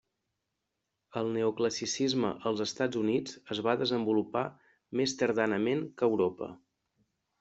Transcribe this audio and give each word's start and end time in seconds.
El 1.19 1.27
neoclassicisme 1.33 2.31
als 2.51 2.63
Estats 2.65 3.01
Units 3.01 3.35
es 3.57 3.61
va 3.67 3.75
desenvolupar 3.83 4.43
més 5.03 5.15
tardanament 5.21 5.85
que 6.01 6.09
a 6.09 6.11
Europa. 6.15 6.49